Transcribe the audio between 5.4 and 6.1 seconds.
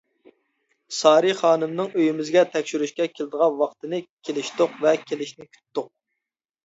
كۈتتۇق.